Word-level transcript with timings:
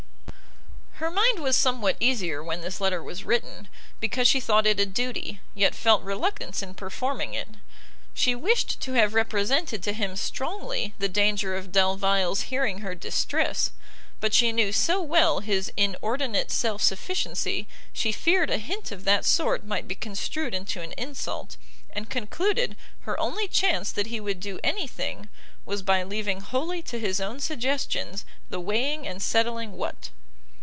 Her 0.95 1.09
mind 1.09 1.39
was 1.39 1.55
somewhat 1.57 1.97
easier 1.99 2.43
when 2.43 2.61
this 2.61 2.79
letter 2.79 3.01
was 3.01 3.23
written, 3.23 3.69
because 3.99 4.27
she 4.27 4.39
thought 4.39 4.67
it 4.67 4.79
a 4.79 4.85
duty, 4.85 5.39
yet 5.55 5.73
felt 5.73 6.03
reluctance 6.03 6.61
in 6.61 6.75
performing 6.75 7.33
it. 7.33 7.47
She 8.13 8.35
wished 8.35 8.79
to 8.81 8.93
have 8.93 9.15
represented 9.15 9.81
to 9.81 9.93
him 9.93 10.15
strongly 10.15 10.93
the 10.99 11.09
danger 11.09 11.55
of 11.55 11.71
Delvile's 11.71 12.41
hearing 12.41 12.81
her 12.81 12.93
distress, 12.93 13.71
but 14.19 14.31
she 14.31 14.51
knew 14.51 14.71
so 14.71 15.01
well 15.01 15.39
his 15.39 15.73
inordinate 15.75 16.51
self 16.51 16.83
sufficiency, 16.83 17.67
she 17.91 18.11
feared 18.11 18.51
a 18.51 18.59
hint 18.59 18.91
of 18.91 19.03
that 19.03 19.25
sort 19.25 19.65
might 19.65 19.87
be 19.87 19.95
construed 19.95 20.53
into 20.53 20.81
an 20.81 20.91
insult, 20.99 21.57
and 21.89 22.11
concluded 22.11 22.75
her 23.01 23.19
only 23.19 23.47
chance 23.47 23.91
that 23.91 24.05
he 24.07 24.19
would 24.19 24.39
do 24.39 24.59
any 24.63 24.85
thing, 24.85 25.29
was 25.65 25.81
by 25.81 26.03
leaving 26.03 26.41
wholly 26.41 26.83
to 26.83 26.99
his 26.99 27.19
own 27.19 27.39
suggestions 27.39 28.23
the 28.51 28.59
weighing 28.59 29.07
and 29.07 29.23
settling 29.23 29.71
what. 29.71 30.11